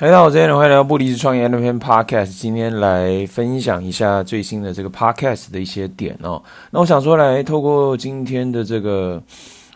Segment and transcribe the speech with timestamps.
[0.00, 2.28] 大家好，我是 Allen，欢迎来到不离职创业那篇 Podcast。
[2.28, 6.42] 今天来分享一下最新的这个 Podcast 的一些点哦。
[6.70, 9.22] 那我想说，来透过今天的这个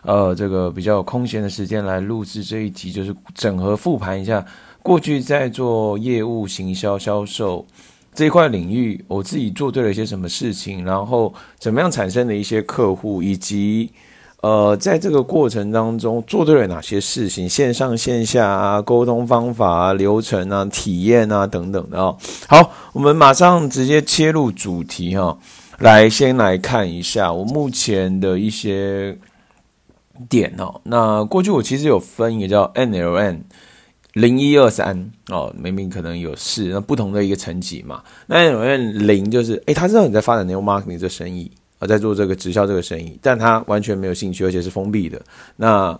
[0.01, 4.43] 呃这个比较空闲的时间来录制这一集，就是整合复盘一下
[4.81, 7.63] 过去在做业务、行销、销售
[8.11, 13.91] 这一块领域，我自己做对了一些什么事情，然后怎么样产生的一些客户，以及。
[14.45, 17.49] 呃，在这个过程当中做对了哪些事情？
[17.49, 22.15] 线上线下啊，沟通方法啊，流程啊，体验啊，等等的哦。
[22.47, 25.37] 好，我们马上直接切入主题哈、哦，
[25.79, 29.17] 来先来看一下我目前的一些
[30.29, 30.79] 点哦。
[30.83, 33.39] 那过去我其实有分一个叫 NLN
[34.13, 38.03] 零一二三哦，明明可能有四，那不同的一个层级嘛。
[38.27, 41.51] 那 NLN 零就是，诶，他知道你在发展 New Marketing 这生意。
[41.85, 45.21] 在做这个直销这个生意，但他完全没有兴趣，而且是封闭的。
[45.55, 45.99] 那，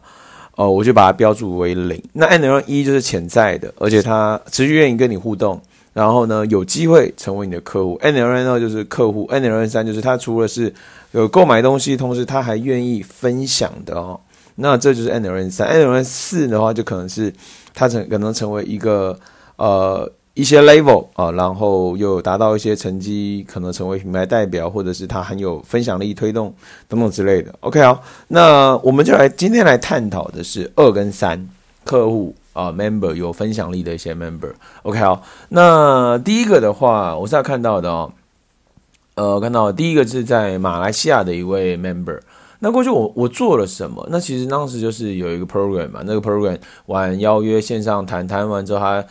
[0.55, 2.01] 呃，我就把它标注为零。
[2.13, 5.61] 那 NLN 一就是潜在的，而且他持续愿意跟你互动，
[5.93, 7.99] 然后呢，有机会成为你的客户。
[8.03, 10.73] NLN 二就是客户，NLN 三就是他除了是
[11.11, 14.19] 有购买东西，同时他还愿意分享的哦。
[14.55, 15.67] 那这就是 NLN 三。
[15.67, 17.33] NLN 四的话，就可能是
[17.73, 19.19] 他成可能成为一个
[19.57, 20.11] 呃。
[20.35, 26.53] 一些 level 啊，然后又达到一些成绩，可能成为品牌代表，或者是他很有分享力、推动
[26.89, 27.55] 等等之类的。
[27.61, 31.49] OK 好，那我们就来今天来探讨的是二跟三
[31.85, 34.51] 客户啊，member 有分享力的一些 member。
[34.83, 38.11] OK 好，那第一个的话，我是要看到的哦，
[39.15, 42.19] 呃，看到第一个是在马来西亚的一位 member。
[42.65, 44.03] 那过去我我做了什么？
[44.09, 49.05] 那其实当时就是有一个 program 嘛，那个 program 完邀约线上谈谈完之后，他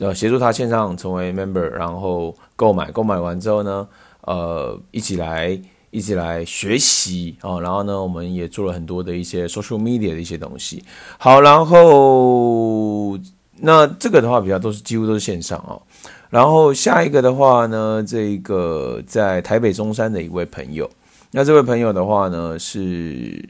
[0.00, 3.86] 呃协助他线上成为 member，然后购买购买完之后呢，
[4.22, 10.82] 呃一起来一起来学习啊、然后呢我们也做了很多的一些 social media 的一些东西。
[11.18, 13.18] 好，然后
[13.60, 15.82] 那这个的话比较都是几乎都是线上哦。
[16.30, 20.88] 然后下一个的话呢，这个在台北中山的一位朋友。
[21.36, 23.44] 那这位朋友的话呢，是，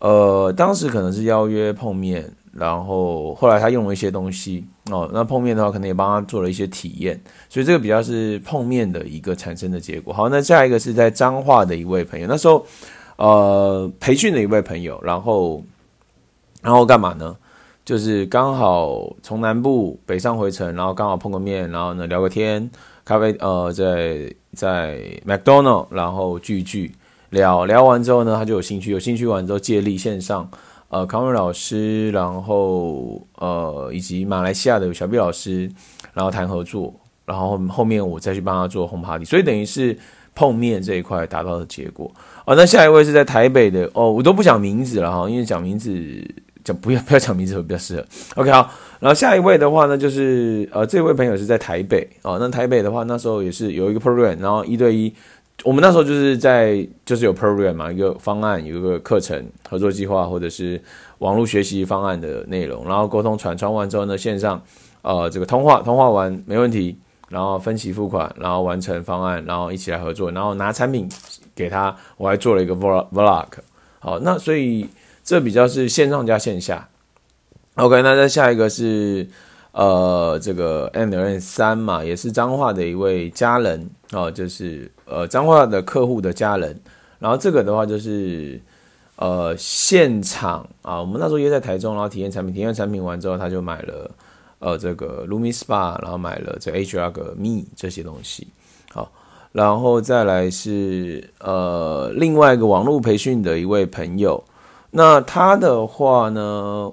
[0.00, 5.08] 呃，当时可能是邀约碰面，然后后来他用了一些东西哦。
[5.10, 7.18] 那碰面的话，可能也帮他做了一些体验，
[7.48, 10.12] 所以这个比较是碰面的一个产生的结果。
[10.12, 12.66] 好，那下一个是在彰化的一位朋友，那时候
[13.16, 15.64] 呃培训的一位朋友，然后
[16.60, 17.34] 然后干嘛呢？
[17.82, 22.70] 就是刚好从南部北上回程，然后刚好碰个面，然后呢聊个天。
[23.10, 26.92] 咖啡呃，在在 McDonald，然后聚聚
[27.30, 30.48] 聊聊完之后呢，他就有兴趣，有兴趣完之后借力线上，
[30.90, 35.68] 呃，康瑞老师，然后呃，以及马来西亚的小毕老师，
[36.12, 36.94] 然后谈合作，
[37.24, 39.98] 然后后面我再去帮他做 home party，所以等于是
[40.32, 42.08] 碰面这一块达到的结果。
[42.46, 46.24] 哦，那下一位是在台北的哦，我都不讲名字了哈，因为讲名字。
[46.64, 48.04] 讲不要不要讲名字会比较适合。
[48.36, 52.38] OK 好，然后下一位的话呢，就是呃这位朋友是在台北哦。
[52.40, 55.12] 那台北的话，那时候也是有一个 program，然后一对一，
[55.64, 60.80] 我们那时候就是在就是有 program 嘛，一个方案，有一个课程合作计划，或者是
[61.18, 64.62] 网络学习方案的内容，然后沟通传传完之后呢，线上
[65.02, 66.96] 呃这个通话通话完没问题，
[67.28, 71.08] 然后分期付款，然后完成方案，然后一起来合作，然后拿产品
[71.54, 73.46] 给他，我还做了一个 vlog。
[73.98, 74.86] 好，那所以。
[75.22, 76.88] 这比较是线上加线下
[77.76, 79.28] ，OK，那再下一个是
[79.72, 86.80] 呃这个 NLN 三嘛，也是彰化的一位家人哦，就是呃彰化的客户的家人，
[87.20, 88.60] 然后这个的话就是
[89.16, 94.10] 呃现场啊，我们那时候约在台中，然后体验产品，体验产品完之后，他就买了
[94.58, 98.48] 呃这个 Lumi Spa，然后买了这 HR 个 Me 这些东西，
[98.92, 99.12] 好，
[99.52, 104.42] 然后再来是呃另外一个网络培训的一位朋友。
[104.92, 106.90] 那他的话呢，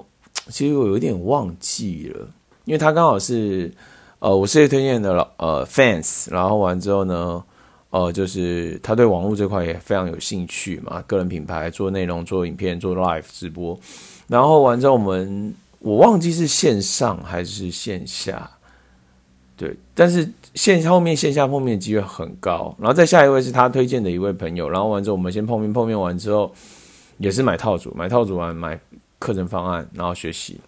[0.50, 2.28] 其实我有点忘记了，
[2.66, 3.74] 因为他刚好是
[4.20, 7.44] 呃我事业推荐的老呃 fans，然后完之后呢，
[7.90, 13.76] 呃就是他对网络这块也非常有兴趣嘛，个人品牌做内容、做影片、做 live 直播，
[14.28, 18.48] 然后完之后我们我忘记是线上还是线下，
[19.56, 26.52] 对，但是线后面线下碰面机会很高，然后再下一位是他推荐的一位朋友，然后完之后我们先碰面，碰面完之后。
[27.18, 28.80] 也是买套组，买套组完买
[29.20, 30.60] 课程方案，然后学习。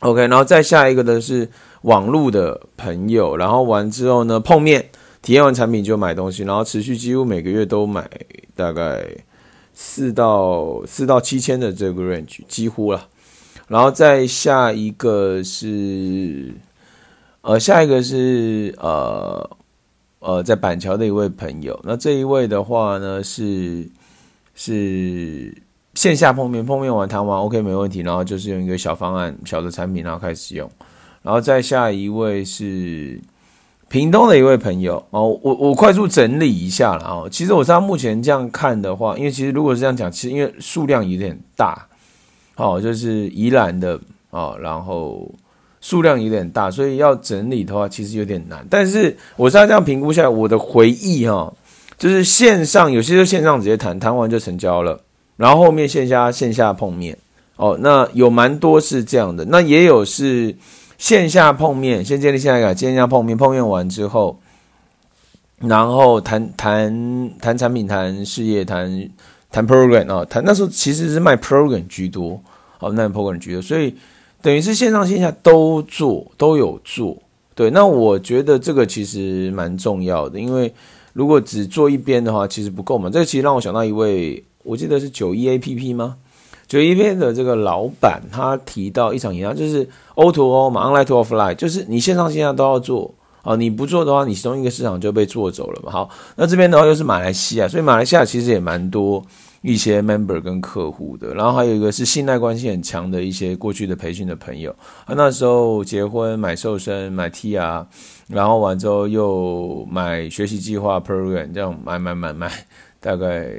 [0.00, 1.48] OK，然后再下一个的是
[1.82, 4.90] 网络的朋友，然后完之后呢，碰面
[5.20, 8.10] 体验完产品就买东西，然后持续几乎每个月都买
[8.56, 9.06] 大概
[9.74, 13.06] 四到四到七千的这个 range 几乎了。
[13.68, 16.52] 然后再下一个是
[17.42, 19.50] 呃下一个是呃
[20.18, 23.86] 呃在板桥的一位朋友，那这一位的话呢是。
[24.62, 25.54] 是
[25.94, 30.70] 线下碰面，碰面完谈完，OK 没问题，然后就是用一个小方案、小的产品，然后开始用，
[31.22, 33.18] 然后再下一位是
[33.88, 37.28] 屏东的一位朋友哦，我我快速整理一下了哦。
[37.32, 41.88] 其实我知道目前这样看的话，因为其实如果是这样讲，其实因为数量有点大，
[42.56, 43.98] 哦，就是宜兰的
[44.28, 45.26] 哦，然后
[45.80, 48.62] 数量有点大，所以要整理的话其实有点难。
[48.68, 51.50] 但是我是要这样评估下来，我的回忆哈，
[52.00, 55.00] 就是线上有些就线上直接谈，谈完就成交了，
[55.36, 57.16] 然后后面线下线下碰面
[57.54, 60.56] 哦，那有蛮多是这样的，那也有是。
[61.00, 64.38] 线下碰面，先建立线下一个线下碰面，碰面完之后，
[65.56, 69.08] 然后谈谈谈产品、谈事业、谈
[69.50, 72.38] 谈 program 啊，谈那时候其实是卖 program 居多，
[72.76, 73.96] 好，那 program 居多，所以
[74.42, 77.16] 等于是线上线下都做，都有做。
[77.54, 80.70] 对，那我觉得这个其实蛮重要的，因为
[81.12, 83.10] 如果只做一边的话，其实不够嘛。
[83.10, 86.16] 这个其实让我想到一位，我记得是九一 APP 吗？
[86.68, 93.12] 九一 APP 的这个老板他提到一场演讲，就是 O to O 嘛，Online to Offline，就是你线上线下都要做
[93.42, 95.90] 啊，你不做的话，你其中一个市场就被做走了嘛。
[95.90, 99.20] 好，那这边的话又是马来西亚，所以马来西亚其实也蛮多
[99.62, 104.74] 一些 member 跟客户的，然后还有一个是信赖关系很强的一些过去的培训的朋友，
[105.04, 107.84] 啊，那时候结婚买瘦身买 TR，
[108.28, 112.50] 然后完之后又买学习计划 program，这样买买买买，
[113.00, 113.50] 大概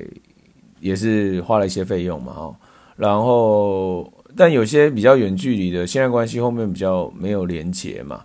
[0.80, 2.56] 也是花了一些费用嘛，哈。
[2.95, 8.21] 然后，但有些比较远距离的信赖关系后面比较没有连结嘛。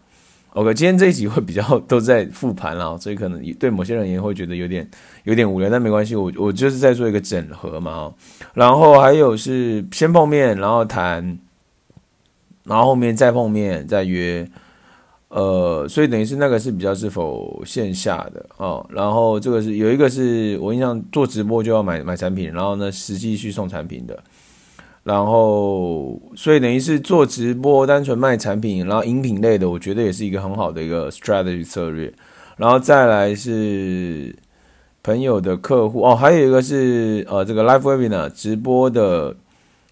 [0.56, 4.88] OK，今天这一集会比较都在复盘啦， 所以可能对某些人也会觉得有点
[5.24, 8.10] 有点无聊，但没关系，我我就是在做一个整合嘛。
[8.54, 11.38] 然后还有是先碰面，然后谈，
[12.64, 14.48] 然后后面再碰面再约，
[15.28, 18.82] 呃，所以等于是那个是比较是否线下的哦。
[18.88, 24.18] 然后这个是有一个是我印象做直播就要买买产品，然后呢实际去送产品的。
[25.06, 32.12] 然后，所以等于是做直播，单纯卖产品，然后饮品类的，我觉得也是一个很好的一个 strategy 策略。
[32.56, 34.34] 然后再来是
[35.04, 39.32] 朋友的客户哦，还有一个是呃这个 live webinar 直播的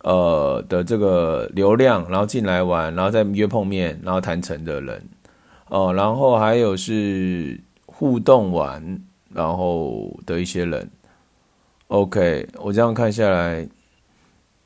[0.02, 5.00] 呃的这个流量，然后进来玩，然后再约碰面，然后谈成的人
[5.68, 7.56] 哦，然后还有是
[7.86, 9.00] 互动玩，
[9.32, 10.90] 然后的一些人。
[11.86, 13.64] OK，我这样看下来。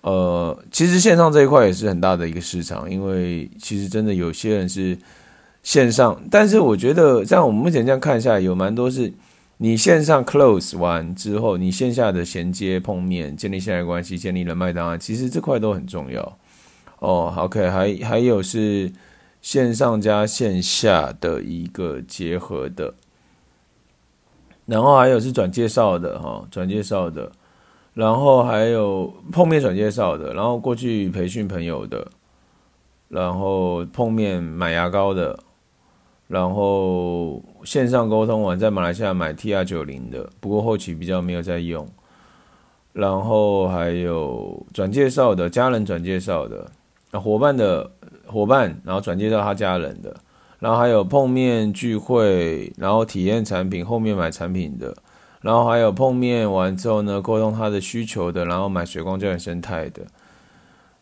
[0.08, 4.96] 呃，其实线上这一块也是很大的一个市场，因为其实真的有些人是
[5.62, 9.12] 线上，但是我觉得像我们目前这样看下来，有蛮多是
[9.58, 16.38] 你线上 close 完之后，你线下的衔接碰面，建立信赖关系，建立人脉档案，其实这块都很重要。
[17.00, 18.90] 哦，OK，还还有是
[19.42, 22.94] 线上加线下的一个结合的，
[24.64, 27.30] 然后还有是转介绍的哈，转介绍的。
[27.98, 32.06] 然后还有碰面转介绍的，然后过去培训朋友的，
[33.08, 35.36] 然后碰面买牙膏的，
[36.28, 41.88] 然后线上沟通完在马来西亚买 TR 九零的，不过后期比较没有在用。
[42.92, 46.70] 然后还有转介绍的，家人转介绍的，
[47.10, 47.90] 伙伴的
[48.26, 50.14] 伙伴，然后转介绍他家人的，
[50.60, 54.96] 然后还有碰面聚会，然后体验产品，后面买产品的。
[55.40, 60.02] 然后还有碰面完之后呢，沟通他的需求的，然后买水光胶原生态的，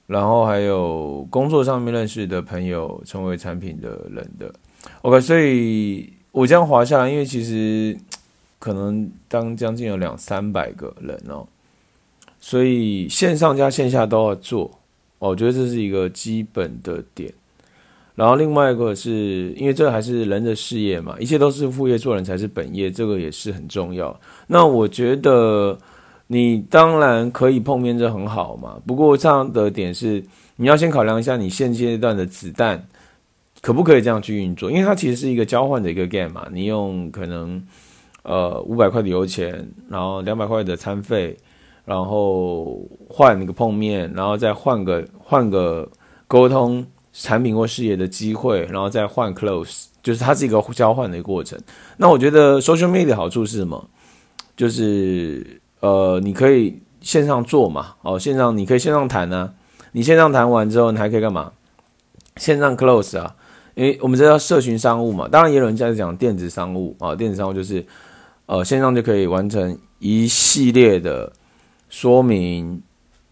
[0.07, 4.53] 然后还有工作上面认识的朋友，成为产品的人的。
[5.03, 7.97] OK，所以我这样滑下来，因为其实
[8.59, 11.47] 可能当将近有两三百个人哦，
[12.39, 14.79] 所以线上加线下都要做，
[15.19, 17.33] 我觉得这是一个基本的点。
[18.17, 24.19] 然后另外一个是因为这还是人的事业嘛，一切都是副业，做人才是本业，这个也是很重要。
[24.47, 25.79] 那我觉得
[26.27, 28.81] 你当然可以碰面，这很好嘛。
[28.87, 30.25] 不过这样的点是
[30.57, 32.83] 你要先考量一下你现阶段的子弹
[33.61, 36.49] 可不可以这样去运作，因为它其实是一个交换的一个 game 嘛。
[36.51, 37.63] 你用可能
[38.23, 41.37] 呃五百块的油钱，然后两百块的餐费，
[41.85, 42.81] 然后
[43.11, 45.87] 换一个碰面，然后再换个换个
[46.27, 46.83] 沟通。
[47.19, 51.59] 产品或事业的机会，然后再换 close，就是它是一个交换的一个过程。
[51.97, 53.89] 那我觉得 social media 的好处是什么？
[54.55, 59.55] 就是呃，你可以线上做嘛，哦，线上你可以线上谈啊。
[59.93, 61.53] 你线上谈完之后，你还可以干嘛？
[62.37, 63.35] 线上 close 啊，
[63.75, 67.85] 因为我们知道社群商务嘛，当然也有人在讲电子商务啊，电子商务就是
[68.45, 71.33] 呃线上就可以完成一系列的
[71.89, 72.83] 说明，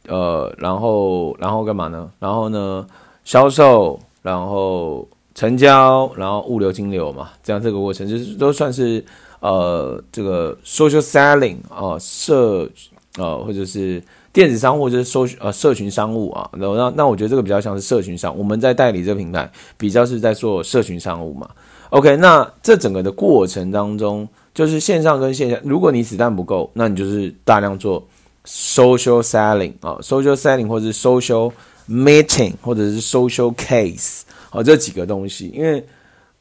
[0.09, 2.11] 呃，然后然后干嘛呢？
[2.19, 2.87] 然后呢？
[3.25, 9.05] 销售，然后成交，然后物流、金流嘛，这样这个过程就是都算是
[9.41, 12.69] 呃这个 social selling 啊、呃，社
[13.17, 14.03] 呃或者是
[14.33, 21.49] 电子商务就是搜呃社群商务啊，然后那那我觉得这个比较像是社群商，我们在代理这个平台比较是在做社群商务嘛。
[21.91, 28.05] OK，那这整个的过程当中，就是线上跟线下，如果你子弹不够，那你就是大量做
[28.45, 31.53] social selling 啊，social selling 或者是 social
[31.89, 35.85] meeting 或者是 social case 好这几个东西，因为。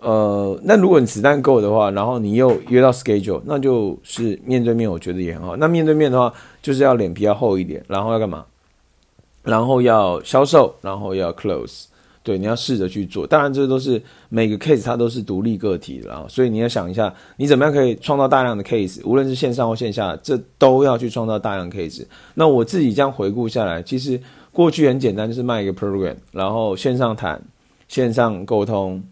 [0.05, 5.55] 呃，那如果你子弹够的话，然后你又约到 schedule，那就是面对面，我觉得也很好。
[5.55, 8.43] 那面对面的话，就是要脸皮要厚一点，然后要干嘛？
[9.43, 11.85] 然后要销售，然后要 close。
[12.23, 13.27] 对，你要试着去做。
[13.27, 22.05] 当然，这都是每个 case 它都是独立个体的，然后所以你要想一下，你怎么样可以创造大量的 case，无论是线上或线下，这都要去创造大量 case。
[22.33, 24.19] 那我自己这样回顾下来，其实
[24.51, 27.41] 过去很简单，就是卖一个 program，然后线上谈，
[27.87, 29.03] 线上沟通。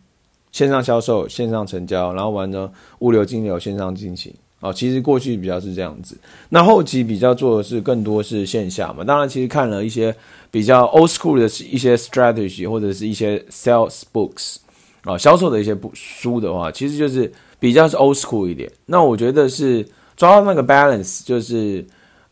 [0.51, 4.33] 线上销售、线上成交，然后完了物流、金流线上进行。
[4.61, 6.15] 哦，其实过去比较是这样子。
[6.49, 9.03] 那后期比较做的是更多是线下嘛。
[9.03, 10.15] 当然，其实看了一些
[10.49, 14.57] 比较 old school 的一些 strategy 或者是一些 sales books
[15.03, 18.71] 啊，销售的一些书的话，其实就是比较是 old school 一点。
[18.85, 19.83] 那我觉得是
[20.15, 21.83] 抓到那个 balance，就是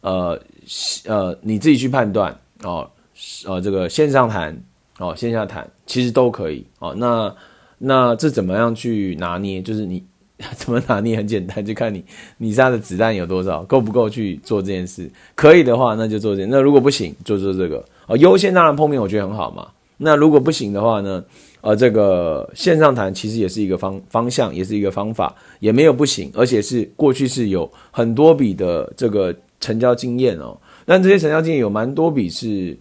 [0.01, 0.39] 呃
[1.05, 2.87] 呃你自己去判断哦，
[3.45, 4.55] 呃这个线上谈
[4.99, 6.93] 哦，线下谈其实都可以哦。
[6.95, 7.35] 那
[7.79, 9.61] 那这怎么样去拿捏？
[9.61, 10.03] 就是你
[10.55, 12.03] 怎么拿捏很简单，就看你
[12.37, 15.09] 你杀的子弹有多少，够不够去做这件事。
[15.35, 16.49] 可以的话，那就做这件。
[16.49, 17.83] 那如果不行，就做这个。
[18.07, 19.67] 哦，优先当然碰面，我觉得很好嘛。
[19.97, 21.23] 那如果不行的话呢？
[21.61, 30.57] 呃，这个线上谈其实也是一个方方向，也是一个方法，也没有不行，而且是过去是有很多笔的这个成交经验哦。
[30.85, 32.77] 但这些成交经验有蛮多笔是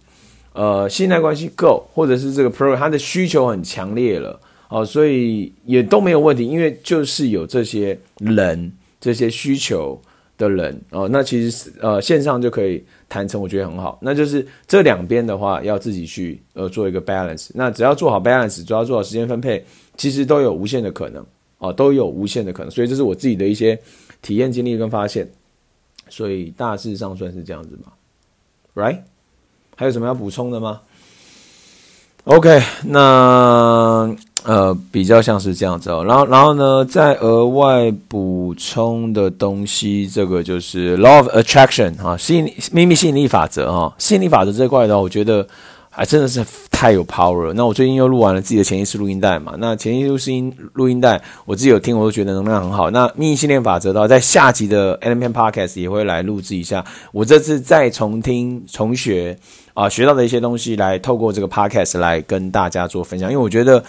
[0.53, 4.39] 呃信赖关系够，或者是这个 pro 它的需求很强烈了。
[4.69, 8.71] 哦，所以也都没有问题，因为就是有这些人、
[9.01, 9.99] 这些需求
[10.37, 13.97] 的人哦，那其实呃线上就可以谈成，我觉得很好。
[13.99, 19.65] 那就是这两边的话要自己去呃做一个 balance，那只要做好 balance，只要做好时间分配，
[19.97, 21.25] 其实都有无限的可能
[21.57, 22.69] 哦，都有无限的可能。
[22.69, 23.77] 所以这是我自己的一些
[24.21, 25.27] 体验经历跟发现，
[26.09, 27.91] 所以大致上算是这样子嘛
[28.75, 28.99] ，right？
[29.75, 30.79] 还有什么要补充的吗
[32.25, 34.15] ？OK，那。
[34.45, 45.45] 呃，比较像是这样子哦，然后，然后呢，再额外补充的东西，这个就是 law of attraction 哈，吸引秘密吸引力法则哈，吸引力法则这块的话，我觉得
[45.89, 47.53] 还真的是太有 power 了。
[47.53, 52.89] 那我最近又录完了自己的潜意识录音带嘛，那潜意识录音录音带，我自己有听，我都觉得能量很好。
[52.89, 56.83] 那秘密信念法则的话，在下集的 NLP Podcast 也会来录制一下。
[57.11, 59.37] 我这次再重听重学
[59.73, 63.83] 啊，学到的一些东西，来透过这个 Podcast 来跟大家做分享，因为我觉得。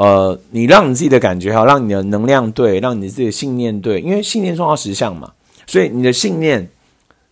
[0.00, 5.30] 呃，你让你自己的感觉好，让你的能量对，让你自己的信念对，因为信念创造实相嘛，
[5.66, 6.66] 所以你的信念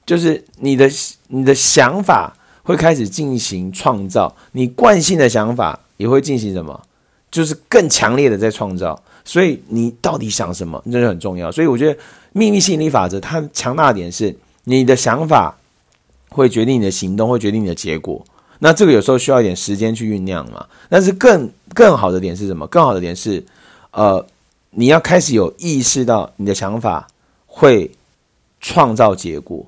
[0.04, 0.86] 就是你的
[1.28, 6.78] 你的想法会开始进行创造，你惯性的想法也会进行什么，
[7.30, 9.02] 就是更强烈的在创造。
[9.24, 11.50] 所以你到底想什么，这就很重要。
[11.50, 11.98] 所以我觉得
[12.34, 15.56] 秘密吸引力法则它强大点是，你的想法
[16.28, 18.22] 会决定你的行动，会决定你的结果。
[18.60, 22.66] 那这个有时候需要一点时间去酝酿嘛，但是更更好的点是什么？
[22.66, 23.44] 更好的点是，
[23.92, 24.26] 呃，
[24.70, 27.06] 你要开始有意识到你的想法
[27.46, 27.90] 会
[28.60, 29.64] 创造结果，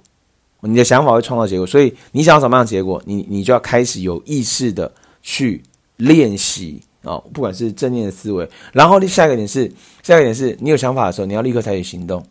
[0.63, 4.91] 你的想法会创造结果，所以你想要什么样的结果，你你就要开始有意识的
[5.23, 5.63] 去
[5.97, 9.71] 练习啊、哦，不管是正念的思维，然后下一个点是，
[10.03, 12.25] 下一个点是你有想法的时候，你要立刻采取行动，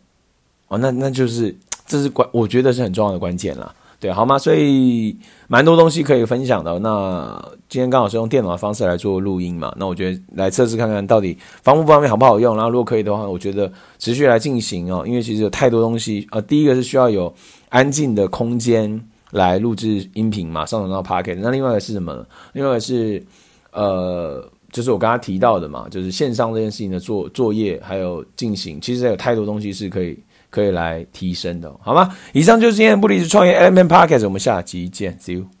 [0.68, 3.74] 哦，那那就是这是关，我觉得是很重要的关键了。
[4.00, 4.38] 对，好吗？
[4.38, 5.14] 所以
[5.46, 6.78] 蛮多东西可以分享的。
[6.78, 7.38] 那
[7.68, 12.56] 今天刚好是用电脑的方式来做录音嘛，那我觉得来测试看看到底方不方便，好不好用。
[12.56, 16.26] 然后如果可以的话，我觉得持续来进行哦，因为其实有太多东西。
[16.30, 17.30] 呃，第一个是需要有
[17.68, 18.98] 安静的空间
[19.32, 21.40] 来录制音频嘛，上传到 Podcast。
[21.42, 22.26] 那另外一个是什么呢？
[22.54, 23.22] 另外一个是
[23.72, 24.42] 呃，
[24.72, 30.18] 就是我刚刚提到的嘛，就是线上这件事情的作作业还有进行，其实有太多东西是可以。
[30.50, 32.14] 可以来提升的，好吗？
[32.32, 35.59] 以上就是今天的不离职创业 Element Podcast，我们下集见，See you。